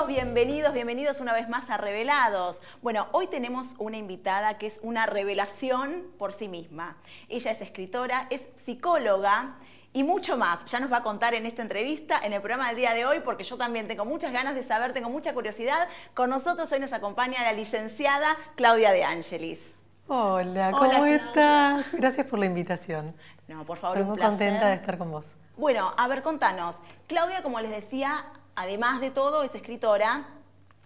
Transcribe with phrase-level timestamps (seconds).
[0.00, 2.58] todos bienvenidos, bienvenidos una vez más a Revelados.
[2.80, 6.96] Bueno, hoy tenemos una invitada que es una revelación por sí misma.
[7.28, 9.56] Ella es escritora, es psicóloga
[9.92, 10.64] y mucho más.
[10.64, 13.20] Ya nos va a contar en esta entrevista, en el programa del día de hoy,
[13.20, 15.86] porque yo también tengo muchas ganas de saber, tengo mucha curiosidad.
[16.14, 19.60] Con nosotros hoy nos acompaña la licenciada Claudia De Angelis.
[20.06, 21.92] Hola, ¿cómo estás?
[21.92, 23.14] Gracias por la invitación.
[23.48, 25.34] No, por favor, Estoy muy contenta de estar con vos.
[25.58, 26.74] Bueno, a ver, contanos.
[27.06, 30.28] Claudia, como les decía, además de todo, es escritora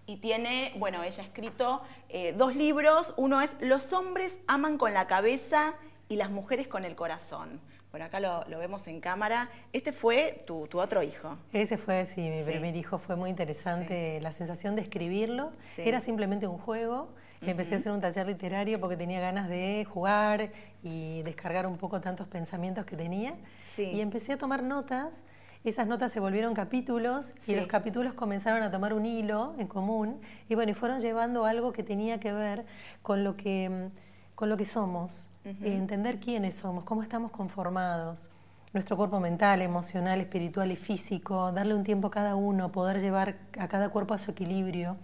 [0.06, 3.14] y tiene, bueno, ella ha escrito eh, dos libros.
[3.16, 5.74] Uno es Los hombres aman con la cabeza
[6.08, 7.60] y las mujeres con el corazón.
[7.90, 9.48] Por acá lo, vemos en cámara.
[9.72, 11.38] Este fue tu, otro hijo.
[11.52, 12.98] Ese fue, sí, mi primer hijo.
[12.98, 15.52] Fue muy interesante la sensación de escribirlo.
[15.76, 17.08] Era simplemente un juego.
[17.40, 20.50] Empecé a hacer un taller literario porque tenía ganas de jugar
[20.82, 23.36] y descargar un poco tantos pensamientos que tenía.
[23.76, 25.22] Y empecé a tomar notas
[25.70, 30.20] esas notas se volvieron capítulos y los capítulos comenzaron a tomar un hilo en común
[30.48, 32.66] y bueno, y fueron llevando algo que tenía que ver
[33.02, 33.88] con lo que,
[34.34, 35.28] con lo que somos,
[35.62, 38.28] entender quiénes somos, cómo estamos conformados,
[38.74, 43.36] nuestro cuerpo mental, emocional, espiritual y físico, darle un tiempo a cada uno, poder llevar
[43.56, 44.96] a cada cuerpo a su equilibrio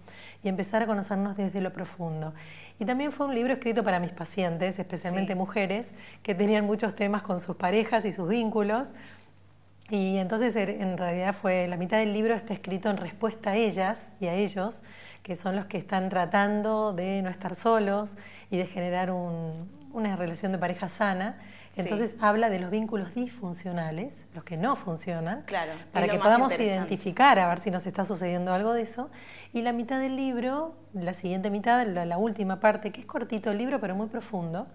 [0.43, 2.33] y empezar a conocernos desde lo profundo.
[2.79, 7.23] Y también fue un libro escrito para mis pacientes, especialmente mujeres, que tenían muchos temas
[7.23, 8.93] con sus parejas y sus vínculos
[9.91, 13.55] y entonces er, en realidad fue la mitad del libro está escrito en respuesta a
[13.57, 14.83] ellas y a ellos,
[15.21, 18.15] que son los que están tratando de no estar solos
[18.49, 21.37] y de generar una relación de pareja sana.
[21.75, 27.37] Entonces habla de los vínculos disfuncionales, los que no funcionan, claro, para que podamos identificar
[27.37, 29.09] a ver si nos está sucediendo algo de eso.
[29.51, 33.57] Y la mitad del libro, la siguiente mitad, la, última parte, que es cortito el
[33.57, 34.67] libro pero muy profundo,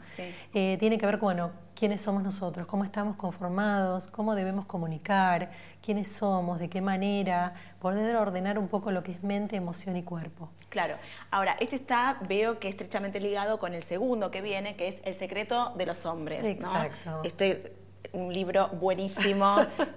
[0.54, 5.50] eh, tiene que ver con bueno, quiénes somos nosotros, cómo estamos conformados, cómo debemos comunicar,
[5.82, 10.02] quiénes somos, de qué manera, poder ordenar un poco lo que es mente, emoción y
[10.02, 10.48] cuerpo.
[10.68, 10.96] Claro.
[11.30, 15.14] Ahora, este está, veo que estrechamente ligado con el segundo que viene, que es El
[15.14, 16.44] secreto de los hombres.
[16.44, 17.20] Exacto.
[17.24, 17.72] Este
[18.12, 19.56] un libro buenísimo,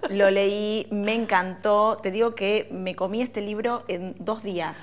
[0.09, 1.99] lo leí, me encantó.
[2.01, 4.77] Te digo que me comí este libro en dos días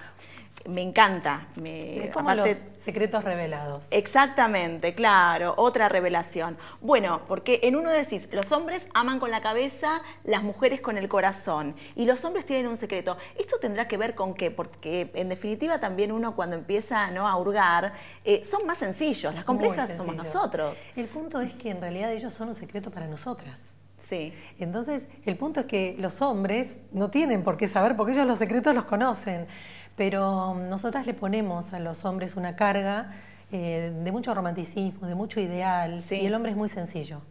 [0.68, 1.48] me encanta.
[1.56, 3.88] Me, es como los secretos revelados.
[3.90, 6.56] Exactamente, claro, otra revelación.
[6.80, 11.08] Bueno, porque en uno decís, los hombres aman con la cabeza, las mujeres con el
[11.08, 13.16] corazón, y los hombres tienen un secreto.
[13.38, 14.50] ¿Esto tendrá que ver con qué?
[14.50, 17.28] Porque en definitiva también uno cuando empieza ¿no?
[17.28, 17.92] a hurgar,
[18.24, 20.88] eh, son más sencillos, las complejas somos nosotros.
[20.96, 23.76] El punto es que en realidad ellos son un secreto para nosotras.
[24.08, 24.32] Sí.
[24.58, 28.38] Entonces, el punto es que los hombres no tienen por qué saber, porque ellos los
[28.38, 29.46] secretos los conocen.
[29.96, 33.10] Pero nosotras le ponemos a los hombres una carga
[33.52, 37.22] eh, de mucho romanticismo, de mucho ideal, y el hombre es muy sencillo.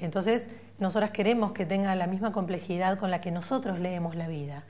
[0.00, 4.64] Entonces, nosotras queremos que tenga la misma complejidad con la que nosotros leemos la vida,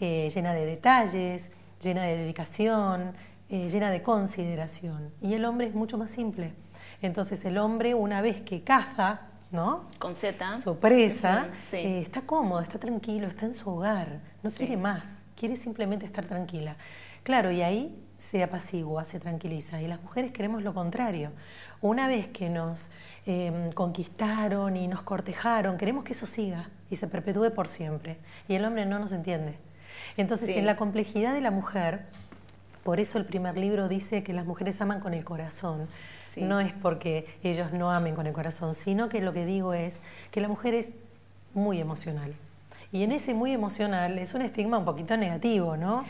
[0.00, 1.50] eh, llena de detalles,
[1.82, 3.14] llena de dedicación,
[3.50, 5.10] eh, llena de consideración.
[5.20, 6.52] Y el hombre es mucho más simple.
[7.02, 9.84] Entonces, el hombre, una vez que caza, ¿no?
[9.98, 10.58] Con Z.
[10.60, 16.06] Su presa, está cómodo, está tranquilo, está en su hogar, no quiere más quiere simplemente
[16.06, 16.76] estar tranquila.
[17.22, 19.80] Claro, y ahí se apacigua, se tranquiliza.
[19.82, 21.32] Y las mujeres queremos lo contrario.
[21.80, 22.90] Una vez que nos
[23.26, 28.16] em, conquistaron y nos cortejaron, queremos que eso siga y se perpetúe por siempre.
[28.48, 29.56] Y el hombre no nos entiende.
[30.16, 32.06] Entonces, en la complejidad de la mujer,
[32.84, 35.88] por eso el primer libro dice que las mujeres aman con el corazón.
[36.36, 40.02] No es porque ellos no amen con el corazón, sino que lo que digo es
[40.30, 40.92] que la mujer es
[41.54, 42.34] muy emocional.
[42.92, 46.04] Y en ese muy emocional es un estigma un poquito negativo, ¿no?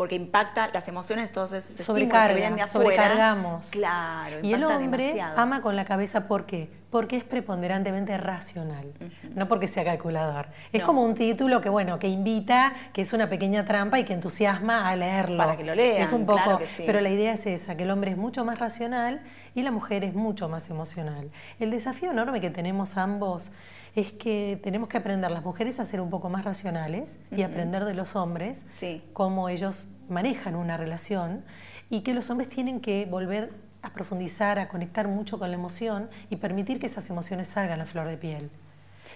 [0.00, 3.68] Porque impacta las emociones, esos Sobrecarga, que de sobrecargamos.
[3.70, 6.70] Claro, Y el hombre ama con la cabeza, ¿por qué?
[6.88, 8.94] Porque es preponderantemente racional,
[9.34, 10.46] no porque sea calculador.
[10.72, 14.14] Es como un título que, bueno, que invita, que es una pequeña trampa y que
[14.14, 15.36] entusiasma a leerlo.
[15.36, 18.12] Para que lo lean, Es un poco, pero la idea es esa, que el hombre
[18.12, 19.20] es mucho más racional
[19.54, 21.30] y la mujer es mucho más emocional.
[21.58, 23.52] El desafío enorme que tenemos ambos
[23.94, 27.84] es que tenemos que aprender las mujeres a ser un poco más racionales y aprender
[27.84, 28.66] de los hombres
[29.12, 31.44] cómo ellos manejan una relación
[31.88, 33.52] y que los hombres tienen que volver
[33.82, 37.86] a profundizar, a conectar mucho con la emoción y permitir que esas emociones salgan a
[37.86, 38.50] flor de piel.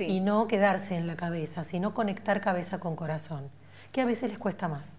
[0.00, 3.49] Y no quedarse en la cabeza, sino conectar cabeza con corazón,
[3.93, 4.97] que a veces les cuesta más.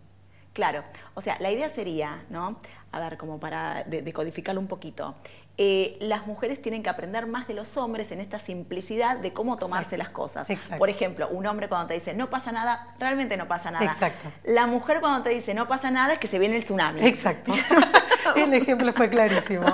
[0.53, 0.85] Claro,
[1.15, 2.57] o sea, la idea sería, ¿no?
[2.95, 5.15] A ver, como para decodificarlo un poquito.
[5.57, 9.57] Eh, las mujeres tienen que aprender más de los hombres en esta simplicidad de cómo
[9.57, 10.47] tomarse las cosas.
[10.77, 13.83] Por ejemplo, un hombre cuando te dice no pasa nada, realmente no pasa nada.
[13.83, 14.31] Exacto.
[14.45, 17.05] La mujer cuando te dice no pasa nada es que se viene el tsunami.
[17.05, 17.51] Exacto.
[18.35, 19.65] el ejemplo fue clarísimo,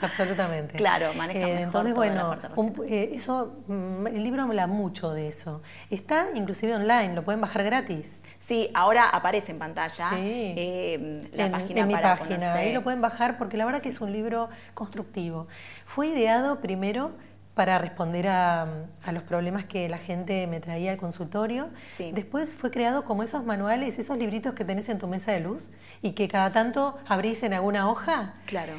[0.00, 0.76] absolutamente.
[0.76, 5.62] Claro, maneja eh, Entonces, bueno, un- eh, eso, mm, el libro habla mucho de eso.
[5.90, 8.22] Está inclusive online, lo pueden bajar gratis.
[8.38, 10.14] Sí, ahora aparece en pantalla Sí.
[10.56, 12.54] eh, la en, página en mi para página.
[12.54, 15.48] Ahí lo pueden bajar porque la verdad que es un libro constructivo.
[15.84, 17.10] Fue ideado primero
[17.56, 18.66] para responder a,
[19.02, 21.70] a los problemas que la gente me traía al consultorio.
[21.96, 22.12] Sí.
[22.12, 25.70] Después fue creado como esos manuales, esos libritos que tenés en tu mesa de luz
[26.02, 28.34] y que cada tanto abrís en alguna hoja.
[28.44, 28.74] Claro.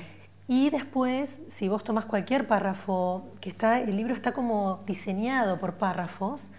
[0.47, 5.73] Y después, si vos tomás cualquier párrafo, que está, el libro está como diseñado por
[5.73, 6.49] párrafos,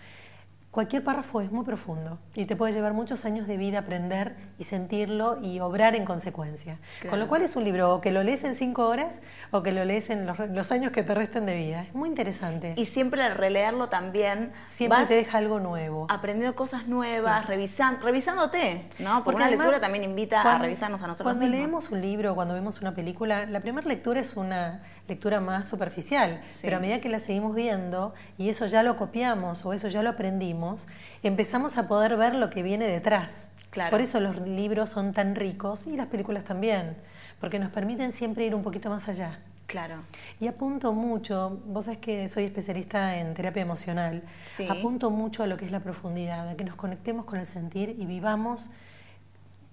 [0.71, 4.65] cualquier párrafo es muy profundo y te puede llevar muchos años de vida aprender y
[4.65, 6.79] sentirlo y obrar en consecuencia.
[7.09, 9.21] Con lo cual es un libro o que lo lees en cinco horas
[9.51, 11.83] o que lo lees en los, años que te resten de vida.
[11.83, 12.75] Es muy interesante.
[12.77, 16.07] Y siempre al releerlo también Siempre vas te deja algo nuevo.
[16.11, 19.25] aprendiendo cosas nuevas, revisan- revisándote, ¿no?
[19.25, 21.59] Porque, Porque una además, lectura también invita a cuando- revisarnos a nosotros Cuando mismos.
[21.61, 26.41] leemos un libro, cuando vemos una película, la primera lectura es una lectura más superficial,
[26.51, 26.59] Sí.
[26.63, 30.03] pero a medida que la seguimos viendo y eso ya lo copiamos o eso ya
[30.03, 30.87] lo aprendimos,
[31.23, 33.49] empezamos a poder ver lo que viene detrás.
[33.71, 33.91] Claro.
[33.91, 36.97] Por eso los libros son tan ricos y las películas también,
[37.41, 39.39] porque nos permiten siempre ir un poquito más allá.
[39.67, 39.97] Claro.
[40.41, 44.23] Y apunto mucho, vos sabés que soy especialista en terapia emocional,
[44.57, 44.67] Sí.
[44.69, 47.95] apunto mucho a lo que es la profundidad, a que nos conectemos con el sentir
[47.99, 48.71] y vivamos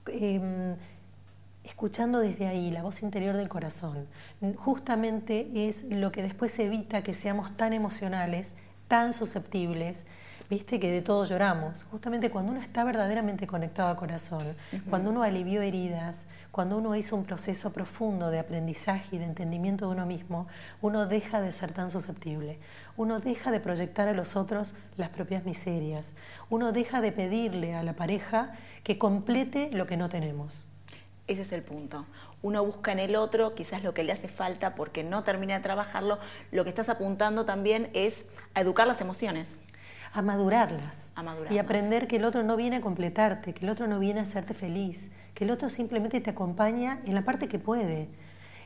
[0.07, 0.75] em,
[1.65, 4.07] escuchando desde ahí la voz interior del corazón.
[4.55, 8.55] Justamente es lo que después evita que seamos tan emocionales,
[8.87, 10.05] tan susceptibles,
[10.49, 11.83] viste que de todo lloramos.
[11.85, 14.55] Justamente cuando uno está verdaderamente conectado al corazón,
[14.89, 19.87] cuando uno alivió heridas, cuando uno hizo un proceso profundo de aprendizaje y de entendimiento
[19.87, 20.47] de uno mismo,
[20.81, 22.59] uno deja de ser tan susceptible.
[22.95, 26.13] Uno deja de proyectar a los otros las propias miserias.
[26.49, 28.53] Uno deja de pedirle a la pareja
[28.83, 30.67] que complete lo que no tenemos.
[31.27, 32.05] Ese es el punto.
[32.41, 35.61] Uno busca en el otro quizás lo que le hace falta porque no termina de
[35.61, 36.19] trabajarlo.
[36.51, 39.59] Lo que estás apuntando también es a educar las emociones.
[40.13, 41.53] a madurarlas, A madurarlas.
[41.53, 44.23] y aprender que el otro no viene a completarte, que el otro no viene a
[44.23, 48.07] hacerte feliz, que el otro simplemente te acompaña en la parte que puede.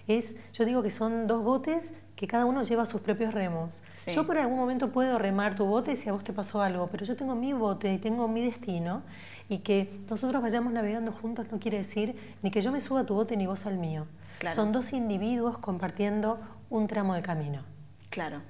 [0.07, 3.81] Es, yo digo que son dos botes que cada uno lleva sus propios remos.
[4.05, 4.11] Sí.
[4.11, 7.03] Yo por algún momento puedo remar tu bote si a vos te pasó algo, pero
[7.05, 9.01] yo tengo mi bote y tengo mi destino
[9.49, 13.05] y que nosotros vayamos navegando juntos no quiere decir ni que yo me suba a
[13.05, 14.05] tu bote ni vos al mío.
[14.37, 14.55] Claro.
[14.55, 17.63] Son dos individuos compartiendo un tramo de camino.
[18.09, 18.41] Claro.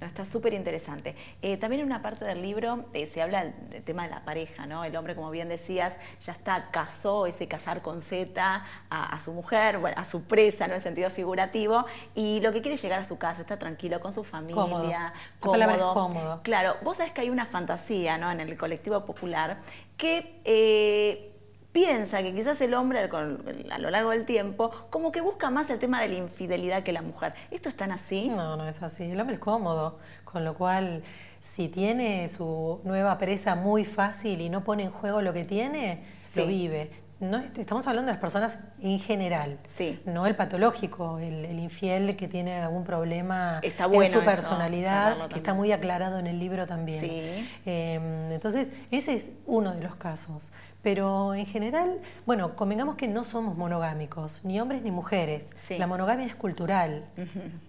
[0.00, 1.16] No, está súper interesante.
[1.40, 4.66] Eh, también en una parte del libro eh, se habla del, tema de la pareja,
[4.66, 4.84] ¿no?
[4.84, 9.32] El hombre, como bien decías, ya está, casó ese casar con Z a, a su
[9.32, 10.74] mujer, bueno, a su presa, ¿no?
[10.74, 14.12] En sentido figurativo, y lo que quiere es llegar a su casa, está tranquilo con
[14.12, 14.88] su familia, Cómodo.
[14.88, 15.52] La cómodo.
[15.52, 16.40] palabra es cómodo.
[16.42, 18.30] Claro, vos sabés que hay una fantasía, ¿no?
[18.30, 19.56] En el colectivo popular
[19.96, 21.32] que eh,
[21.72, 25.78] piensa que quizás el hombre a lo largo del tiempo como que busca más el
[25.78, 27.34] tema de la infidelidad que la mujer.
[27.50, 28.28] ¿Esto es tan así?
[28.28, 29.04] No, no es así.
[29.04, 31.02] El hombre es cómodo, con lo cual
[31.40, 36.02] si tiene su nueva presa muy fácil y no pone en juego lo que tiene,
[36.32, 36.40] Sí.
[36.40, 36.90] lo vive.
[37.18, 39.98] No, est- estamos hablando de las personas en general, Sí.
[40.04, 45.36] no el patológico, el, el infiel que tiene algún problema Está en su personalidad, que
[45.36, 47.00] está muy aclarado en el libro también.
[47.00, 47.48] Sí.
[47.64, 50.52] Eh, entonces, ese es uno de los casos.
[50.86, 55.52] Pero en general, bueno, convengamos que no somos monogámicos, ni hombres ni mujeres.
[55.56, 55.78] Sí.
[55.78, 57.06] La monogamia es cultural.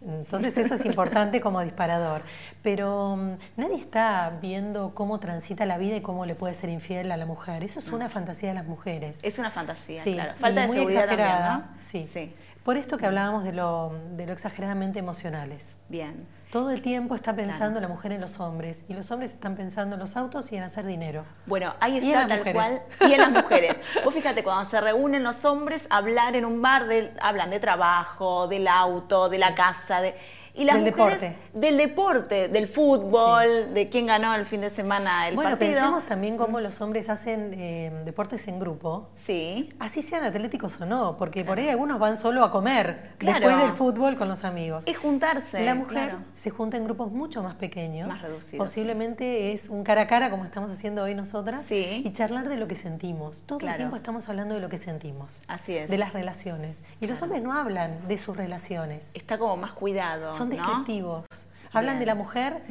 [0.07, 2.21] Entonces eso es importante como disparador.
[2.61, 7.11] Pero mm, nadie está viendo cómo transita la vida y cómo le puede ser infiel
[7.11, 7.63] a la mujer.
[7.63, 9.19] Eso es una fantasía de las mujeres.
[9.23, 10.33] Es una fantasía, Sí, claro.
[10.35, 11.49] Falta y de muy seguridad exagerada.
[11.49, 11.83] también, ¿no?
[11.87, 12.09] Sí.
[12.13, 12.35] Sí.
[12.63, 15.73] Por esto que hablábamos de lo, de lo exageradamente emocionales.
[15.89, 16.27] Bien.
[16.51, 17.89] Todo el tiempo está pensando Claro.
[17.89, 20.63] la mujer en los hombres y los hombres están pensando en los autos y en
[20.63, 21.25] hacer dinero.
[21.45, 22.53] Bueno, ahí está tal mujeres.
[22.97, 23.09] cual.
[23.09, 23.75] Y en las mujeres.
[24.05, 27.59] Vos fíjate, cuando se reúnen los hombres a hablar en un bar, del- hablan de
[27.59, 30.15] trabajo, del auto, de la casa, de.
[30.57, 31.47] Y las Del mujeres- deporte.
[31.53, 35.71] Del deporte, del fútbol, de quién ganó el fin de semana el bueno, partido.
[35.73, 39.09] pensemos también cómo los hombres hacen eh, deportes en grupo.
[39.15, 39.69] Sí.
[39.79, 43.39] Así sean atléticos o no, porque por ahí algunos van solo a comer Claro.
[43.47, 44.85] después del fútbol con los amigos.
[44.87, 45.63] Es juntarse.
[45.63, 46.17] La mujer claro.
[46.33, 48.07] se junta en grupos mucho más pequeños.
[48.07, 51.65] Más reducidos, Posiblemente es un cara a cara como estamos haciendo hoy nosotras.
[51.65, 52.01] Sí.
[52.05, 53.43] Y charlar de lo que sentimos.
[53.45, 55.41] Todo el tiempo estamos hablando de lo que sentimos.
[55.47, 55.89] Así es.
[55.89, 56.81] De las relaciones.
[57.01, 59.11] Y los hombres no hablan de sus relaciones.
[59.13, 60.31] Está como más cuidado.
[60.31, 61.25] Son descriptivos.
[61.73, 61.99] Hablan Bien.
[61.99, 62.61] de la mujer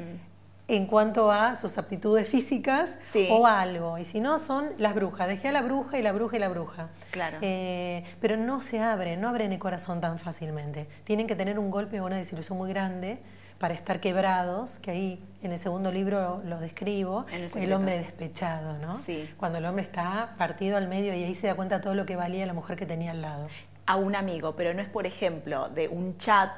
[0.69, 3.29] en cuanto a sus aptitudes físicas Sí.
[3.31, 3.99] o a algo.
[3.99, 5.29] Y si no, son las brujas.
[5.29, 6.89] Dejé a la bruja y la bruja y la bruja.
[7.13, 7.39] Claro.
[7.41, 10.89] Eh, pero no se abren, no abren el corazón tan fácilmente.
[11.05, 13.19] Tienen que tener un golpe o una desilusión muy grande
[13.59, 18.99] para estar quebrados, que ahí en el segundo libro lo describo, el hombre despechado, ¿no?
[19.07, 19.31] Sí.
[19.39, 22.17] Cuando el hombre está partido al medio y ahí se da cuenta todo lo que
[22.17, 23.49] valía la mujer que tenía al lado.
[23.89, 26.51] a un amigo, pero no es, por ejemplo, de un chat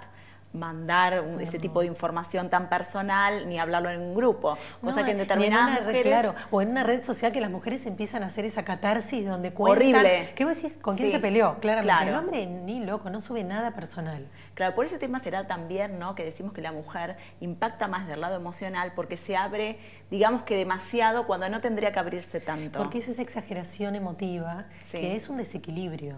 [0.52, 4.56] mandar ese tipo de información tan personal ni hablarlo en un grupo.
[4.80, 6.02] Cosa que en determinadas mujeres...
[6.02, 9.52] Claro, o en una red social que las mujeres empiezan a hacer esa catarsis donde
[9.52, 9.78] cuentan...
[9.78, 10.32] Horrible.
[10.34, 10.76] ¿Qué vos decís?
[10.80, 11.58] ¿Con quién se peleó?
[11.60, 11.92] Claramente.
[11.92, 12.10] Claro.
[12.10, 14.26] El hombre ni loco, no sube nada personal.
[14.54, 16.14] Claro, por ese tema será también, ¿no?
[16.14, 19.78] Que decimos que la mujer impacta más del lado emocional porque se abre,
[20.10, 22.78] digamos que demasiado cuando no tendría que abrirse tanto.
[22.78, 26.16] Porque es esa exageración emotiva que es un desequilibrio.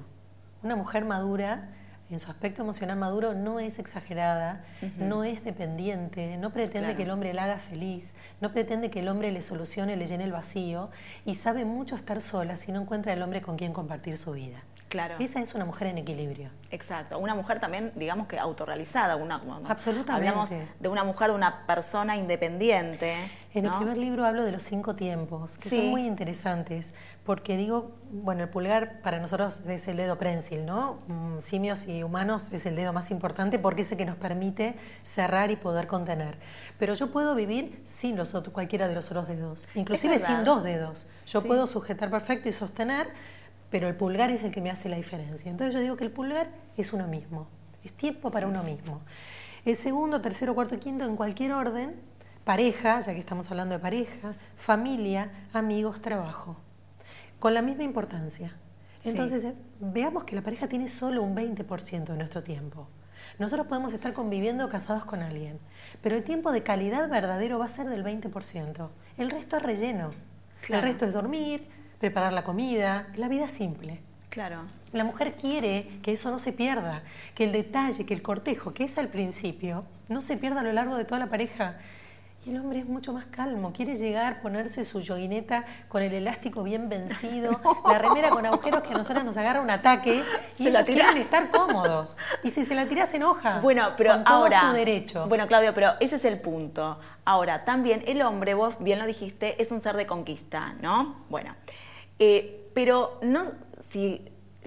[0.63, 1.69] Una mujer madura
[2.11, 4.65] en su aspecto emocional maduro no es exagerada,
[4.99, 9.09] no es dependiente, no pretende que el hombre la haga feliz, no pretende que el
[9.09, 10.91] hombre le solucione, le llene el vacío
[11.25, 14.59] y sabe mucho estar sola si no encuentra el hombre con quien compartir su vida.
[14.91, 15.15] Claro.
[15.21, 16.51] Esa es una mujer en equilibrio.
[16.73, 17.17] Exacto.
[17.17, 19.15] Una mujer también, digamos que autorrealizada.
[19.15, 20.29] Una, Absolutamente.
[20.29, 23.15] Hablamos de una mujer, de una persona independiente.
[23.55, 26.93] En el primer libro hablo de los cinco tiempos, que son muy interesantes,
[27.25, 30.99] porque digo, bueno, el pulgar para nosotros es el dedo prensil, ¿no?
[31.07, 34.75] Mm, simios y humanos es el dedo más importante porque es el que nos permite
[35.05, 36.37] cerrar y poder contener.
[36.81, 40.65] Pero yo puedo vivir sin los otros, cualquiera de los otros dedos, inclusive sin dos
[40.65, 41.07] dedos.
[41.27, 43.09] Yo puedo sujetar perfecto y sostener
[43.71, 45.51] pero el pulgar es el que me hace la diferencia.
[45.51, 47.47] Entonces yo digo que el pulgar es uno mismo,
[47.85, 49.01] es tiempo para uno mismo.
[49.65, 51.95] El segundo, tercero, cuarto y quinto, en cualquier orden,
[52.45, 56.57] pareja, ya que estamos hablando de pareja, familia, amigos, trabajo,
[57.39, 58.57] con la misma importancia.
[59.05, 62.89] Entonces, eh, veamos que la pareja tiene solo un 20% de nuestro tiempo.
[63.39, 65.59] Nosotros podemos estar conviviendo casados con alguien,
[66.03, 68.89] pero el tiempo de calidad verdadero va a ser del 20%.
[69.17, 70.11] El resto es relleno.
[70.69, 71.67] El resto es dormir,
[72.01, 74.01] preparar la comida, la vida simple.
[74.31, 74.63] Claro.
[74.93, 77.03] La mujer quiere que eso no se pierda,
[77.35, 80.73] que el detalle, que el cortejo, que es al principio, no se pierda a lo
[80.73, 81.77] largo de toda la pareja.
[82.47, 86.63] Y el hombre es mucho más calmo, quiere llegar, ponerse su yoguineta con el elástico
[86.63, 90.25] bien vencido, la remera con agujeros que a nosotros nos agarra un ataque
[90.57, 92.17] y ellos quieren estar cómodos.
[92.43, 93.61] Y si se la tiras se enoja.
[93.61, 95.29] Bueno, pero con todo ahora, su derecho.
[95.29, 96.99] Bueno, Claudio, pero ese es el punto.
[97.27, 101.17] Ahora, también el hombre, vos bien lo dijiste, es un ser de conquista, ¿no?
[101.29, 101.55] Bueno,
[102.21, 103.51] eh, pero no,
[103.91, 104.25] si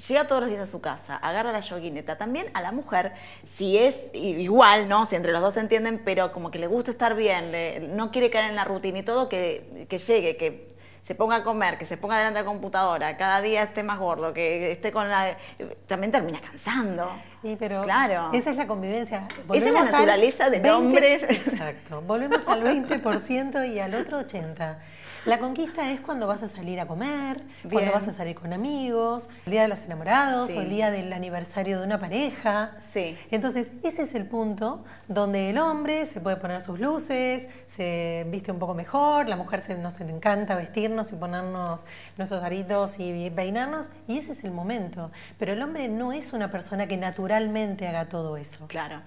[0.08, 3.14] llega todos los días a su casa, agarra la yoguineta, también a la mujer,
[3.46, 5.06] si es igual, ¿no?
[5.06, 8.30] Si entre los dos se entienden, pero como que le gusta estar bien, no quiere
[8.30, 11.96] caer en la rutina y todo, que, llegue, que se ponga a comer, que se
[11.96, 15.38] ponga delante de la computadora, cada día esté más gordo, que esté con la...
[15.86, 17.12] también termina cansando.
[17.44, 18.30] Sí, pero claro.
[18.32, 19.28] esa es la convivencia.
[19.54, 21.16] esa es la naturaleza del hombre.
[21.30, 22.02] Exacto.
[22.02, 24.78] Volvemos al 20% y al otro 80%.
[25.26, 29.30] La conquista es cuando vas a salir a comer, cuando vas a salir con amigos,
[29.46, 32.72] el día de los enamorados o el día del aniversario de una pareja.
[32.92, 33.18] Sí.
[33.32, 38.52] Entonces, ese es el punto donde el hombre se puede poner sus luces, se viste
[38.52, 41.86] un poco mejor, la mujer se, nos encanta vestirnos y ponernos
[42.18, 45.10] nuestros aritos y peinarnos, y ese es el momento.
[45.40, 48.68] Pero el hombre no es una persona que naturalmente haga todo eso.
[48.68, 49.02] Claro,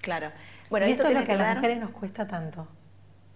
[0.00, 0.30] claro.
[0.70, 2.66] Bueno, y esto, es lo que a las mujeres nos cuesta tanto.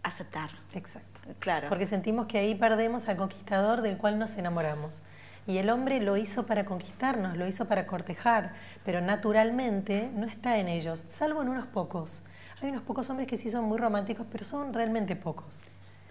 [0.03, 0.50] Aceptar.
[0.75, 1.21] Exacto.
[1.38, 1.69] Claro.
[1.69, 5.03] Porque sentimos que ahí perdemos al conquistador del cual nos enamoramos.
[5.47, 8.53] Y el hombre lo hizo para conquistarnos, lo hizo para cortejar,
[8.85, 12.23] pero naturalmente no está en ellos, salvo en unos pocos.
[12.61, 15.62] Hay unos pocos hombres que sí son muy románticos, pero son realmente pocos.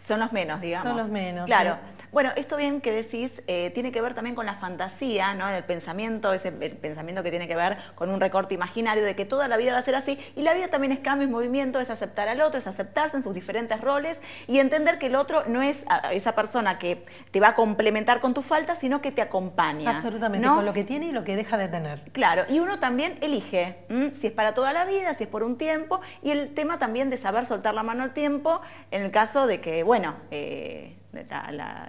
[0.08, 0.88] Son los menos, digamos.
[0.88, 1.48] Son los menos.
[1.48, 1.78] Claro.
[2.14, 5.50] Bueno, esto bien que decís eh, tiene que ver también con la fantasía, ¿no?
[5.50, 9.26] El pensamiento, ese el pensamiento que tiene que ver con un recorte imaginario de que
[9.26, 10.18] toda la vida va a ser así.
[10.38, 13.24] Y la vida también es cambio, es movimiento, es aceptar al otro, es aceptarse en
[13.24, 17.50] sus diferentes roles y entender que el otro no es esa persona que te va
[17.50, 19.90] a complementar con tus faltas, sino que te acompaña.
[19.90, 22.00] Absolutamente, con lo que tiene y lo que deja de tener.
[22.14, 23.76] Claro, y uno también elige
[24.22, 27.10] si es para toda la vida, si es por un tiempo, y el tema también
[27.10, 28.62] de saber soltar la mano al tiempo
[28.92, 30.96] en el caso de que, bueno, bueno, eh,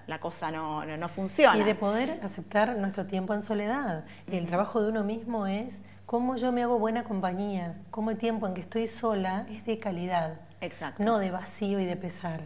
[0.07, 1.59] la, cosa no, funciona.
[1.59, 4.05] Y de poder aceptar nuestro tiempo en soledad.
[4.31, 8.47] El trabajo de uno mismo es cómo yo me hago buena compañía, cómo el tiempo
[8.47, 10.41] en que estoy sola es de calidad.
[10.61, 11.05] Exacto.
[11.05, 12.41] No de vacío y de pesar.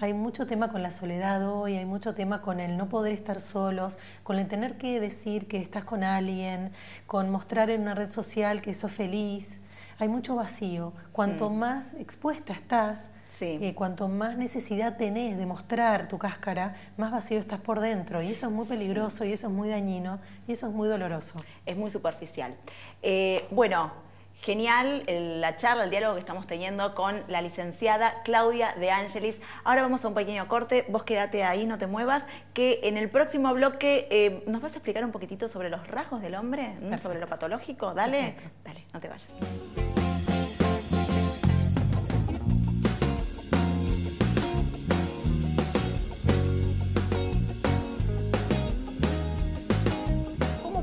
[0.00, 3.38] Hay mucho tema con la soledad hoy, hay mucho tema con el no poder estar
[3.38, 6.72] solos, con el tener que decir que estás con alguien,
[7.06, 9.60] con mostrar en una red social que sos feliz.
[9.98, 10.94] Hay mucho vacío.
[11.12, 11.58] Cuanto mm.
[11.58, 17.60] más expuesta estás, y cuanto más necesidad tenés de mostrar tu cáscara, más vacío estás
[17.60, 18.22] por dentro.
[18.22, 21.42] Y eso es muy peligroso, y eso es muy dañino, y eso es muy doloroso.
[21.64, 22.54] Es muy superficial.
[23.02, 23.92] Eh, bueno,
[24.40, 29.36] genial la charla, el diálogo que estamos teniendo con la licenciada Claudia de Angelis.
[29.64, 33.08] Ahora vamos a un pequeño corte, vos quédate ahí, no te muevas, que en el
[33.10, 37.20] próximo bloque eh, nos vas a explicar un poquitito sobre los rasgos del hombre, sobre
[37.20, 37.94] lo patológico.
[37.94, 40.09] Dale, dale, no te vayas.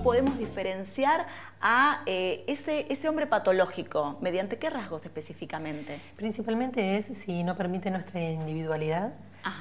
[0.07, 1.27] Podemos diferenciar
[1.59, 4.17] a eh, ese, ese hombre patológico?
[4.21, 5.99] ¿Mediante qué rasgos específicamente?
[6.15, 9.15] Principalmente es si no permite nuestra individualidad,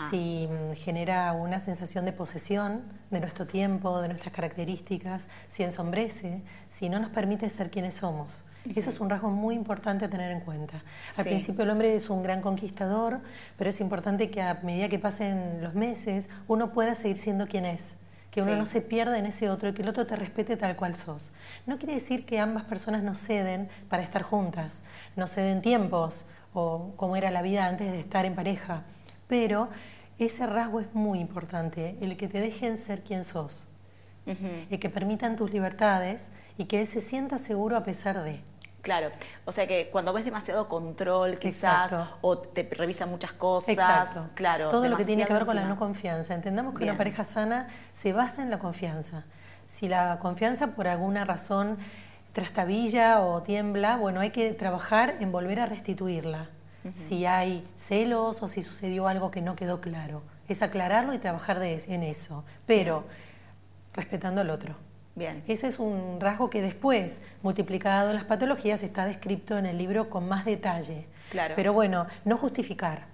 [0.09, 6.43] si mm, genera una sensación de posesión de nuestro tiempo, de nuestras características, si ensombrece,
[6.69, 8.45] si no nos permite ser quienes somos.
[8.73, 10.81] Eso es un rasgo muy importante a tener en cuenta.
[11.17, 13.19] Al principio el hombre es un gran conquistador,
[13.59, 17.65] pero es importante que a medida que pasen los meses uno pueda seguir siendo quien
[17.65, 17.97] es
[18.37, 20.77] que uno no se pierda en ese otro y que el otro te respete tal
[20.77, 21.33] cual sos.
[21.65, 24.83] No quiere decir que ambas personas no ceden para estar juntas,
[25.17, 28.83] no ceden tiempos o como era la vida antes de estar en pareja,
[29.27, 29.71] pero
[30.19, 33.69] ese rasgo es muy importante, el que te dejen ser quien sos,
[34.27, 38.41] el que permitan tus libertades y que él se sienta seguro a pesar de.
[38.87, 39.11] Claro,
[39.45, 44.29] o sea que cuando ves demasiado control quizás o te revisa muchas cosas, Exacto.
[44.37, 44.69] claro.
[44.69, 46.35] Todo lo que tiene que ver con la no confianza.
[46.35, 49.25] Entendamos que una pareja sana se basa en la confianza.
[49.67, 51.79] Si la confianza por alguna razón
[52.33, 56.47] trastabilla o tiembla, bueno, hay que trabajar en volver a restituirla.
[56.95, 60.23] Si hay celos o si sucedió algo que no quedó claro.
[60.47, 63.03] Es aclararlo y trabajar en eso, pero
[63.95, 64.77] respetando al otro.
[65.17, 65.43] Bien.
[65.49, 70.11] Ese es un rasgo que después, multiplicado en las patologías, está descrito en el libro
[70.11, 71.07] con más detalle.
[71.31, 71.55] Claro.
[71.57, 73.07] Pero bueno, no justificar.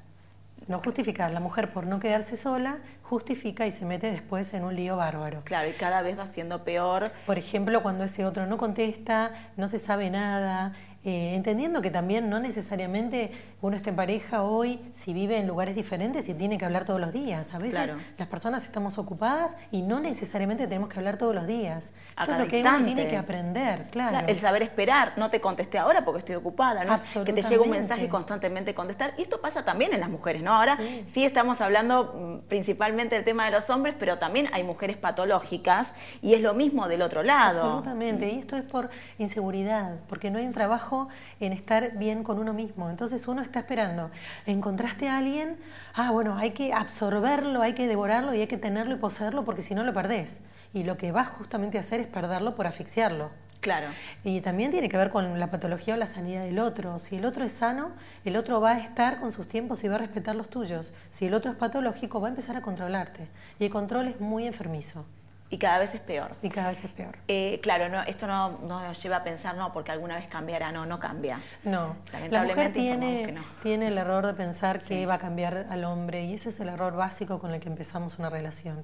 [0.66, 1.32] No justificar.
[1.32, 5.42] La mujer por no quedarse sola justifica y se mete después en un lío bárbaro.
[5.44, 7.12] Claro, y cada vez va siendo peor.
[7.24, 10.72] Por ejemplo, cuando ese otro no contesta, no se sabe nada,
[11.04, 15.74] eh, entendiendo que también no necesariamente uno está en pareja hoy, si vive en lugares
[15.74, 17.52] diferentes y tiene que hablar todos los días.
[17.54, 21.92] A veces las personas estamos ocupadas y no necesariamente tenemos que hablar todos los días.
[22.10, 24.28] Esto es lo que uno tiene que aprender, claro.
[24.28, 26.94] El saber esperar, no te contesté ahora porque estoy ocupada, ¿no?
[27.24, 29.14] que te llega un mensaje y constantemente contestar.
[29.18, 30.54] Y esto pasa también en las mujeres, ¿no?
[30.54, 34.96] Ahora sí, estamos hablando mm, principalmente del tema de los hombres, pero también hay mujeres
[34.96, 37.62] patológicas y es lo mismo del otro lado.
[37.64, 40.91] Absolutamente, y esto es por inseguridad, porque no hay un trabajo
[41.40, 42.90] en estar bien con uno mismo.
[42.90, 44.10] Entonces uno está esperando.
[44.46, 45.56] Encontraste a alguien,
[45.94, 49.62] ah, bueno, hay que absorberlo, hay que devorarlo y hay que tenerlo y poseerlo porque
[49.62, 50.40] si no lo perdés.
[50.74, 53.30] Y lo que vas justamente a hacer es perderlo por asfixiarlo.
[53.60, 53.88] Claro.
[54.24, 56.98] Y también tiene que ver con la patología o la sanidad del otro.
[56.98, 57.92] Si el otro es sano,
[58.24, 60.92] el otro va a estar con sus tiempos y va a respetar los tuyos.
[61.10, 63.28] Si el otro es patológico, va a empezar a controlarte.
[63.60, 65.06] Y el control es muy enfermizo.
[65.52, 66.34] Y cada vez es peor.
[66.40, 67.14] Y cada vez es peor.
[67.28, 70.86] Eh, claro, no, esto no nos lleva a pensar, no, porque alguna vez cambiará, no,
[70.86, 71.42] no cambia.
[71.62, 71.94] No,
[72.30, 76.32] la mujer tiene, tiene el error de pensar que va a cambiar al hombre y
[76.32, 78.82] eso es el error básico con el que empezamos una relación.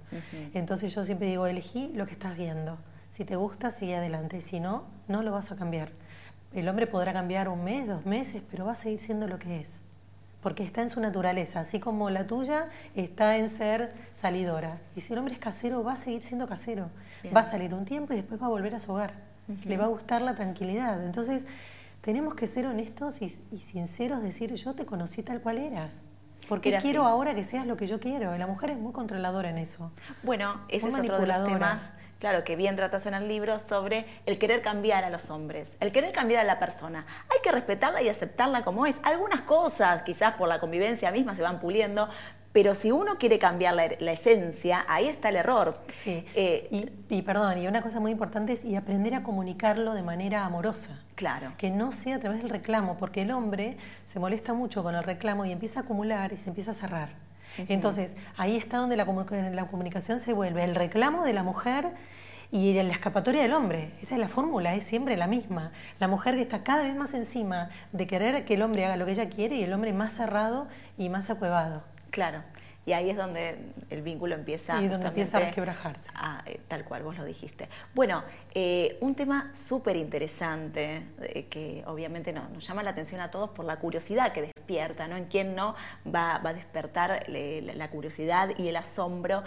[0.53, 2.77] Entonces yo siempre digo, elegí lo que estás viendo.
[3.09, 4.43] Si te gusta, sigue adelante.
[4.43, 5.89] Si no, no lo vas a cambiar.
[6.53, 9.59] El hombre podrá cambiar un mes, dos meses, pero va a seguir siendo lo que
[9.61, 9.83] es
[10.49, 14.79] porque está en su naturaleza, así como la tuya está en ser salidora.
[14.97, 16.89] Y si el hombre es casero, va a seguir siendo casero.
[17.37, 19.13] Va a salir un tiempo y después va a volver a su hogar.
[19.67, 21.05] Le va a gustar la tranquilidad.
[21.05, 21.47] Entonces,
[22.01, 26.07] tenemos que ser honestos y, sinceros, decir, yo te conocí tal cual eras.
[26.49, 28.35] Porque quiero ahora que seas lo que yo quiero.
[28.35, 29.93] Y la mujer es muy controladora en eso.
[30.23, 34.07] Bueno, ese es otro de los temas claro, que bien tratas en el libro, sobre
[34.27, 37.07] el querer cambiar a los hombres, el querer cambiar a la persona.
[37.31, 38.97] Hay que respetarla y aceptarla como es.
[39.03, 42.09] Algunas cosas, quizás por la convivencia misma, se van puliendo,
[42.53, 45.79] pero si uno quiere cambiar la, esencia, ahí está el error.
[45.97, 46.27] Sí.
[46.35, 50.45] Eh, y, perdón, y una cosa muy importante es y aprender a comunicarlo de manera
[50.45, 50.99] amorosa.
[51.15, 51.53] Claro.
[51.59, 53.77] Que no sea a través del reclamo, porque el hombre
[54.07, 57.28] se molesta mucho con el reclamo y empieza a acumular y se empieza a cerrar.
[57.69, 61.89] Entonces, ahí está donde la, comunicación se vuelve el reclamo de la mujer
[62.51, 63.91] y la escapatoria del hombre.
[64.01, 65.73] Esta es la fórmula, es siempre la misma.
[65.99, 69.07] La mujer que está cada vez más encima de querer que el hombre haga lo
[69.07, 71.83] que ella quiere y el hombre más cerrado y más acuevado.
[72.11, 72.43] Claro.
[72.89, 73.59] Y ahí es donde
[73.91, 76.11] el vínculo empieza, y donde empieza a quebrajarse.
[76.47, 77.69] Eh, tal cual, vos lo dijiste.
[77.95, 78.25] Bueno,
[78.55, 83.51] eh, un tema súper interesante eh, que obviamente no, nos llama la atención a todos
[83.51, 85.19] por la curiosidad que despierta, ¿no?
[85.19, 85.75] En quién no
[86.07, 89.45] va, a despertar la, curiosidad y el asombro.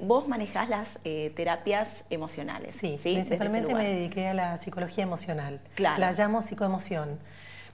[0.00, 0.98] vos manejás las
[1.34, 2.74] terapias emocionales.
[2.74, 5.60] Sí, principalmente me dediqué a la psicología emocional.
[5.74, 6.00] Claro.
[6.00, 7.18] La llamo psicoemoción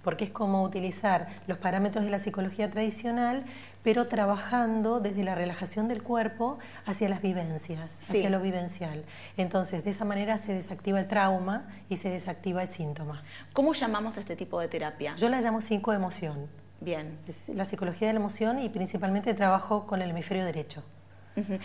[0.05, 3.45] porque es como utilizar los parámetros de la psicología tradicional,
[3.85, 9.05] pero trabajando desde la relajación del cuerpo hacia las vivencias, hacia lo vivencial.
[9.37, 13.23] Entonces, de esa manera se desactiva el trauma y se desactiva el síntoma.
[13.53, 15.15] ¿Cómo llamamos a este tipo de terapia?
[15.17, 16.49] Yo la llamo psicoemoción.
[16.81, 17.19] Bien.
[17.29, 20.83] Es la psicología de la emoción y principalmente trabajo con el hemisferio derecho.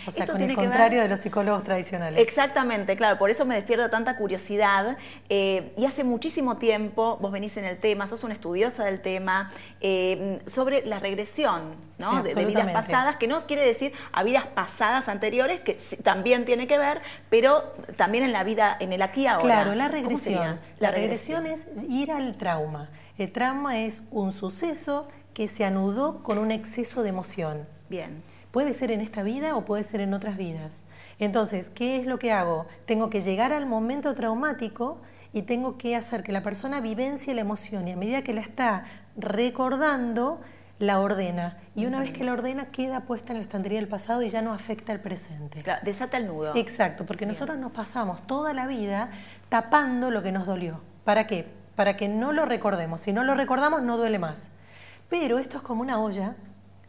[0.07, 2.19] O sea, con el contrario de los psicólogos tradicionales.
[2.19, 4.97] Exactamente, claro, por eso me despierta tanta curiosidad.
[5.29, 9.51] Eh, y hace muchísimo tiempo, vos venís en el tema, sos una estudiosa del tema,
[9.79, 12.23] eh, sobre la regresión ¿no?
[12.23, 16.77] de, vidas pasadas, que no quiere decir a vidas pasadas anteriores, que también tiene que
[16.79, 19.43] ver, pero también en la vida, en el aquí y ahora.
[19.43, 20.59] Claro, la regresión.
[20.79, 22.89] La, regresión es ir al trauma.
[23.17, 27.67] El trauma es un suceso que se anudó con un exceso de emoción.
[27.89, 28.23] Bien.
[28.51, 30.83] Puede ser en esta vida o puede ser en otras vidas.
[31.19, 32.65] Entonces, ¿qué es lo que hago?
[32.85, 34.97] Tengo que llegar al momento traumático
[35.33, 38.41] y tengo que hacer que la persona vivencie la emoción y a medida que la
[38.41, 38.85] está
[39.15, 40.41] recordando,
[40.79, 41.57] la ordena.
[41.75, 44.41] Y una vez que la ordena, queda puesta en la estantería del pasado y ya
[44.41, 45.63] no afecta el presente.
[45.83, 46.55] desata el nudo.
[46.55, 49.11] Exacto, porque nosotros nos pasamos toda la vida
[49.49, 50.81] tapando lo que nos dolió.
[51.03, 51.45] ¿Para qué?
[51.75, 53.01] Para que no lo recordemos.
[53.01, 54.49] Si no lo recordamos, no duele más.
[55.09, 56.35] Pero esto es como una olla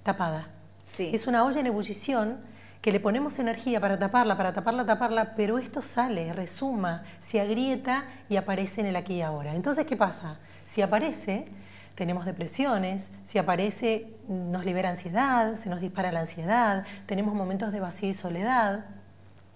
[0.03, 0.49] tapada.
[0.99, 2.39] Es una olla en ebullición
[2.81, 8.05] que le ponemos energía para taparla, para taparla, taparla, pero esto sale, resuma, se agrieta
[8.29, 9.55] y aparece en el aquí y ahora.
[9.55, 10.39] Entonces, ¿qué pasa?
[10.65, 11.49] Si aparece,
[11.95, 17.81] tenemos depresiones, si aparece, nos libera ansiedad, se nos dispara la ansiedad, tenemos momentos de
[17.81, 18.87] vacío y soledad.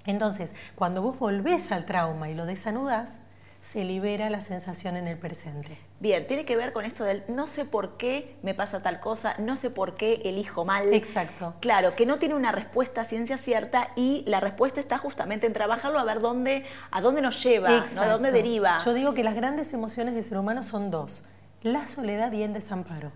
[0.05, 3.20] Entonces, cuando vos volvés al trauma y lo desanudas,
[3.64, 5.79] se libera la sensación en el presente.
[5.98, 9.37] Bien, tiene que ver con esto del no sé por qué me pasa tal cosa,
[9.38, 10.92] no sé por qué elijo mal.
[10.92, 11.55] Exacto.
[11.61, 15.98] Claro, que no tiene una respuesta ciencia cierta y la respuesta está justamente en trabajarlo
[15.98, 18.77] a ver dónde, a dónde nos lleva, a dónde deriva.
[18.85, 21.24] Yo digo que las grandes emociones del ser humano son dos,
[21.62, 23.12] la soledad y el desamparo,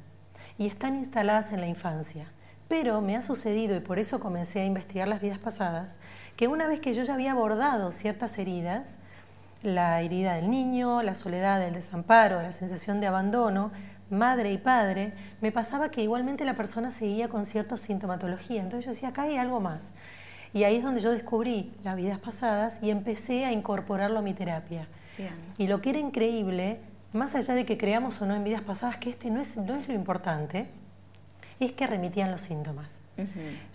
[0.57, 2.33] y están instaladas en la infancia.
[2.69, 5.99] Pero me ha sucedido, y por eso comencé a investigar las vidas pasadas,
[6.37, 8.99] que una vez que yo ya había abordado ciertas heridas,
[9.63, 13.71] la herida del niño, la soledad, el desamparo, la sensación de abandono,
[14.11, 18.63] madre y padre, me pasaba que igualmente la persona seguía con cierta sintomatología.
[18.63, 19.93] Entonces yo decía, acá hay algo más.
[20.55, 24.35] Y ahí es donde yo descubrí las vidas pasadas y empecé a incorporarlo a mi
[24.35, 24.87] terapia.
[25.59, 26.79] Y lo que era increíble,
[27.13, 29.75] más allá de que creamos o no en vidas pasadas, que este no es, no
[29.75, 30.69] es lo importante,
[31.61, 33.01] es que remitían los síntomas.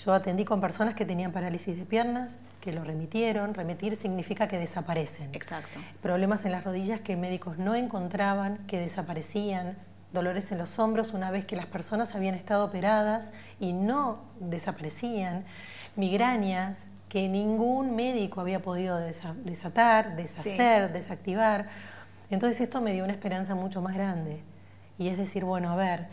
[0.03, 3.53] Yo atendí con personas que tenían parálisis de piernas, que lo remitieron.
[3.53, 5.35] Remitir significa que desaparecen.
[5.35, 5.79] Exacto.
[6.01, 9.75] Problemas en las rodillas que médicos no encontraban, que desaparecían.
[10.13, 15.43] Dolores en los hombros una vez que las personas habían estado operadas y no desaparecían.
[15.97, 21.67] Migrañas que ningún médico había podido desatar, deshacer, desactivar.
[22.29, 24.41] Entonces esto me dio una esperanza mucho más grande.
[24.97, 26.07] Y es decir, bueno, a ver,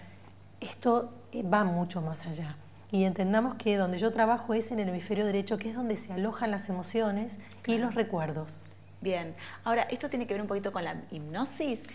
[0.60, 2.56] esto va mucho más allá
[2.92, 6.12] y entendamos que donde yo trabajo es en el hemisferio derecho, que es donde se
[6.12, 8.62] alojan las emociones y los recuerdos.
[9.00, 11.86] Bien, ahora, ¿esto tiene que ver un poquito con la hipnosis?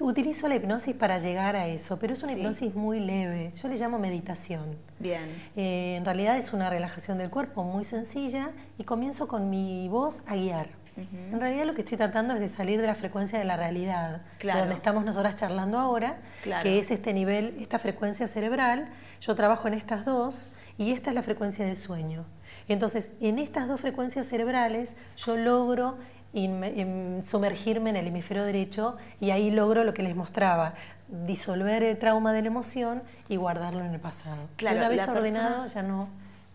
[0.00, 3.52] Utilizo la hipnosis para llegar a eso, pero es una hipnosis muy leve.
[3.62, 4.76] Yo le llamo meditación.
[4.98, 5.42] Bien.
[5.56, 10.22] Eh, en realidad es una relajación del cuerpo muy sencilla y comienzo con mi voz
[10.26, 10.83] a guiar.
[10.96, 14.22] En realidad lo que estoy tratando es de salir de la frecuencia de la realidad,
[14.40, 16.18] de donde estamos nosotras charlando ahora,
[16.62, 18.88] que es este nivel, esta frecuencia cerebral.
[19.20, 22.24] Yo trabajo en estas dos y esta es la frecuencia del sueño.
[22.68, 25.98] Entonces, en estas dos frecuencias cerebrales yo logro
[26.32, 30.74] em, sumergirme en el hemisferio derecho y ahí logro lo que les mostraba,
[31.08, 34.48] disolver el trauma de la emoción y guardarlo en el pasado.
[34.56, 36.08] Claro, una vez ordenado ya no,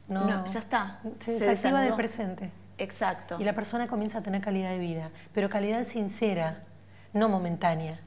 [0.08, 1.00] no, ya está.
[1.20, 2.52] Se, se desactiva del presente.
[2.80, 3.38] Exacto.
[3.40, 6.64] Y la persona comienza a tener calidad de vida, pero calidad sincera,
[7.14, 8.00] no momentánea.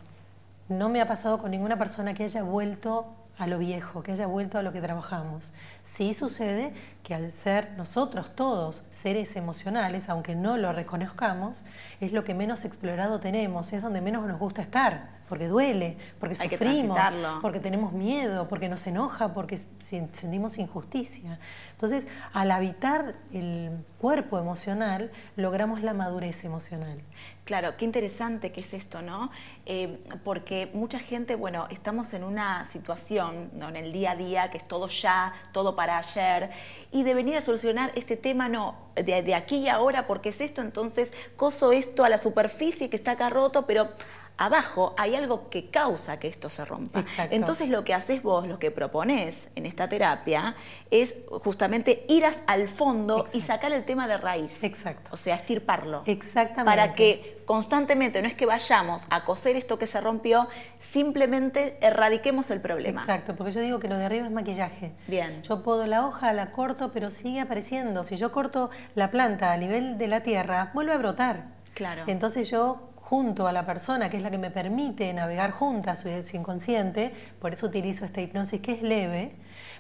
[0.69, 3.07] No me ha pasado con ninguna persona que haya vuelto
[3.43, 5.53] a lo viejo, que haya vuelto a lo que trabajamos.
[5.83, 11.65] Sí sucede que al ser nosotros todos seres emocionales, aunque no lo reconozcamos,
[12.01, 16.35] es lo que menos explorado tenemos, es donde menos nos gusta estar porque duele, porque
[16.35, 17.01] sufrimos,
[17.41, 21.39] porque tenemos miedo, porque nos enoja, porque sentimos injusticia.
[21.71, 27.01] Entonces, al habitar el cuerpo emocional, logramos la madurez emocional.
[27.45, 29.33] Claro, qué interesante que es esto, ¿no?
[29.67, 33.69] Eh, porque mucha gente, bueno, estamos en una situación, ¿no?
[33.69, 36.51] En el día a día, que es todo ya, todo para ayer,
[36.93, 40.41] y de venir a solucionar este tema, no, de, de aquí y ahora, porque es
[40.41, 43.89] esto, entonces, coso esto a la superficie que está acá roto, pero
[44.37, 47.05] abajo hay algo que causa que esto se rompa.
[47.31, 50.57] Entonces lo que haces vos, lo que propones en esta terapia,
[50.91, 54.63] es justamente ir al fondo y sacar el tema de raíz.
[54.65, 55.11] Exacto.
[55.13, 56.03] O sea, estirparlo.
[56.07, 56.65] Exactamente.
[56.65, 62.51] Para que constantemente, no es que vayamos a coser esto que se rompió, simplemente erradiquemos
[62.51, 63.01] el problema.
[63.01, 64.93] Exacto, porque yo digo que lo de arriba es maquillaje.
[65.07, 65.43] Bien.
[65.43, 68.05] Yo puedo la hoja, la corto, pero sigue apareciendo.
[68.05, 71.45] Si yo corto la planta a nivel de la tierra, vuelve a brotar.
[71.75, 72.05] Claro.
[72.07, 76.09] Entonces yo junto a la persona, que es la que me permite navegar juntas su
[76.35, 79.33] inconsciente, por eso utilizo esta hipnosis que es leve,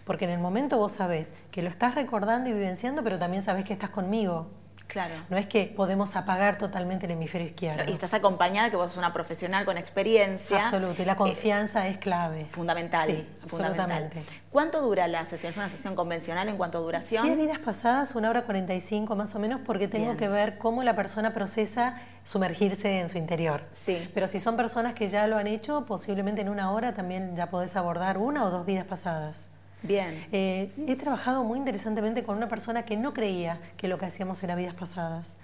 [0.05, 3.64] porque en el momento vos sabés que lo estás recordando y vivenciando, pero también sabés
[3.64, 4.49] que estás conmigo.
[4.92, 5.14] Claro.
[5.31, 7.90] No es que podemos apagar totalmente el hemisferio izquierdo.
[7.90, 10.66] Y estás acompañada, que vos sos una profesional con experiencia.
[10.66, 12.44] Absoluto, y la confianza es clave.
[12.44, 13.07] Fundamental.
[13.07, 14.22] Sí, absolutamente.
[14.50, 15.50] ¿Cuánto dura la sesión?
[15.50, 17.24] ¿Es una sesión convencional en cuanto a duración?
[17.24, 20.94] Sí, vidas pasadas, una hora 45 más o menos, porque tengo que ver cómo la
[20.94, 23.62] persona procesa sumergirse en su interior.
[23.72, 24.11] Sí.
[24.12, 27.48] Pero si son personas que ya lo han hecho, posiblemente en una hora también ya
[27.48, 29.48] podés abordar una o dos vidas pasadas.
[29.83, 30.27] Bien.
[30.33, 34.42] Eh, he trabajado muy interesantemente con una persona que no creía que lo que hacíamos
[34.42, 35.37] era vidas pasadas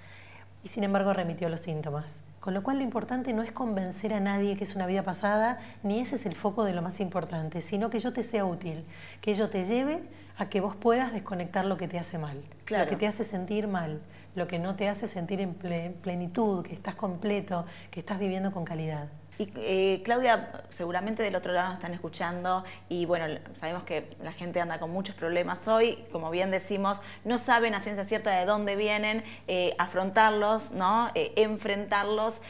[0.63, 2.23] y sin embargo remitió los síntomas.
[2.41, 5.59] Con lo cual lo importante no es convencer a nadie que es una vida pasada,
[5.83, 8.85] ni ese es el foco de lo más importante, sino que yo te sea útil,
[9.21, 10.03] que yo te lleve
[10.37, 13.67] a que vos puedas desconectar lo que te hace mal, lo que te hace sentir
[13.67, 14.01] mal,
[14.37, 18.65] lo que no te hace sentir en plenitud, que estás completo, que estás viviendo con
[18.65, 19.09] calidad.
[19.39, 24.33] Y eh, Claudia, seguramente del otro lado nos están escuchando y bueno, sabemos que la
[24.33, 28.45] gente anda con muchos problemas hoy, como bien decimos, no saben a ciencia cierta de
[28.47, 31.11] dónde vienen, eh, afrontarlos, ¿no?
[31.15, 32.41] Eh, enfrentarlos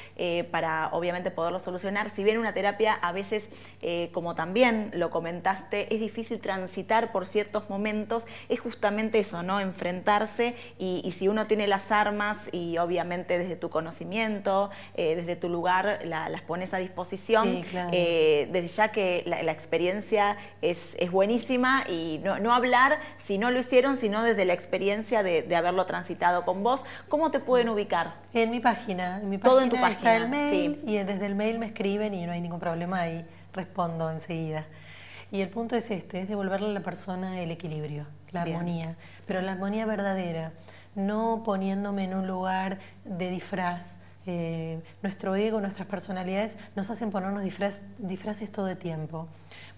[0.51, 2.11] para obviamente poderlos solucionar.
[2.11, 3.49] Si bien una terapia a veces,
[4.13, 9.61] como también lo comentaste, es difícil transitar por ciertos momentos, es justamente eso, ¿no?
[9.61, 16.01] Enfrentarse y, si uno tiene las armas y obviamente desde tu conocimiento, desde tu lugar,
[16.05, 17.63] las pones a disposición,
[17.93, 20.79] eh, desde ya que la, experiencia es,
[21.11, 26.45] buenísima y no, hablar si no lo hicieron, sino desde la experiencia de, haberlo transitado
[26.45, 26.83] con vos.
[27.09, 28.15] ¿Cómo te pueden ubicar?
[28.33, 29.97] En mi página, en mi Todo en tu página.
[29.97, 33.25] Está el mail y desde el mail me escriben y no hay ningún problema ahí,
[33.53, 34.67] respondo enseguida.
[35.31, 39.43] Y el punto es este, es devolverle a la persona el equilibrio, la armonía, pero
[39.43, 40.53] la armonía verdadera,
[40.95, 43.99] no poniéndome en un lugar de disfraz,
[44.31, 49.27] eh, nuestro ego, nuestras personalidades nos hacen ponernos disfraces todo el tiempo.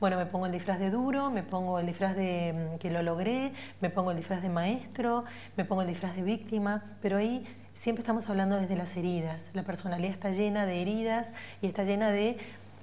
[0.00, 3.00] Bueno, me pongo el disfraz de duro, me pongo el disfraz de mm, que lo
[3.04, 5.24] logré, me pongo el disfraz de maestro,
[5.56, 9.52] me pongo el disfraz de víctima, pero ahí siempre estamos hablando desde las heridas.
[9.54, 11.32] La personalidad está llena de heridas
[11.62, 12.36] y está llena de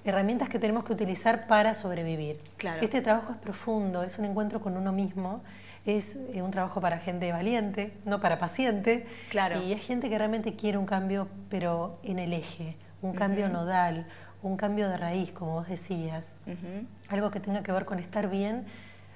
[0.05, 2.39] herramientas que tenemos que utilizar para sobrevivir.
[2.79, 5.41] Este trabajo es profundo, es un encuentro con uno mismo
[5.87, 9.05] es eh, un trabajo para gente valiente, no para paciente.
[9.29, 9.61] Claro.
[9.61, 14.05] Y es gente que realmente quiere un cambio, pero en el eje, un cambio nodal,
[14.43, 16.35] un cambio de raíz, como vos decías.
[17.09, 18.65] Algo que tenga que ver con estar bien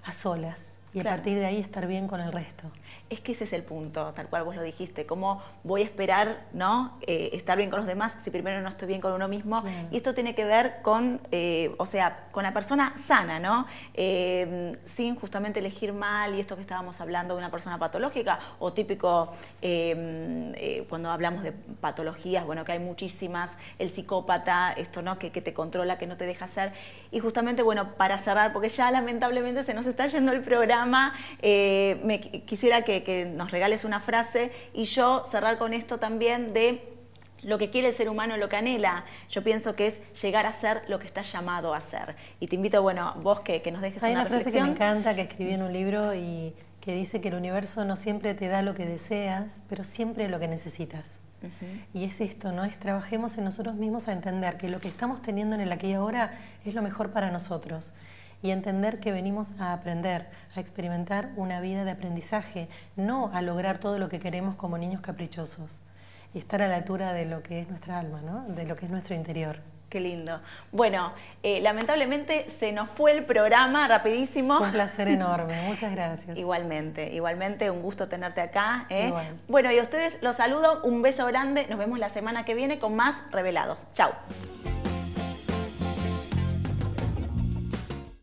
[0.04, 2.72] a solas y a partir de ahí estar bien con el resto
[3.12, 6.22] es que ese es el punto, tal cual vos lo dijiste, cómo voy a esperar
[6.54, 6.98] ¿no?
[7.02, 9.64] Eh, estar bien con los demás si primero no estoy bien con uno mismo.
[9.92, 13.68] Y esto tiene que ver con, eh, o sea, con la persona sana, ¿no?
[13.94, 18.74] Eh, sin justamente elegir mal y esto que estábamos hablando de una persona patológica o
[18.74, 19.30] típico
[20.90, 25.20] cuando hablamos de patologías, bueno, que hay muchísimas, el psicópata, esto, ¿no?
[25.20, 26.74] Que, que te controla, que no te deja hacer.
[27.12, 32.20] Y justamente, bueno, para cerrar, porque ya lamentablemente se nos está yendo el programa, me
[32.46, 36.88] quisiera que que, nos regales una frase y yo cerrar con esto también de
[37.44, 40.54] lo que quiere el ser humano, lo que anhela, yo pienso que es llegar a
[40.54, 42.16] ser lo que está llamado a ser.
[42.40, 44.70] Y te invito, bueno, vos que, que nos dejes Hay una, una frase que me
[44.70, 48.48] encanta, que escribí en un libro y que dice que el universo no siempre te
[48.48, 51.20] da lo que deseas, pero siempre lo que necesitas.
[51.92, 52.66] Y es esto, ¿no?
[52.66, 55.88] Es trabajemos en nosotros mismos a entender que lo que estamos teniendo en el aquí
[55.88, 56.34] y ahora
[56.66, 57.94] es lo mejor para nosotros
[58.42, 63.78] y entender que venimos a aprender, a experimentar una vida de aprendizaje, no a lograr
[63.78, 65.82] todo lo que queremos como niños caprichosos
[66.34, 68.46] y estar a la altura de lo que es nuestra alma, ¿no?
[68.54, 69.60] de lo que es nuestro interior.
[69.92, 70.40] Qué lindo.
[70.72, 71.12] Bueno,
[71.44, 74.58] eh, lamentablemente se nos fue el programa rapidísimo.
[74.58, 76.38] Un placer enorme, muchas gracias.
[76.38, 78.86] igualmente, igualmente un gusto tenerte acá.
[78.90, 79.12] ¿eh?
[79.50, 82.80] Bueno, y a ustedes los saludo, un beso grande, nos vemos la semana que viene
[82.80, 83.80] con más revelados.
[83.94, 84.14] Chao.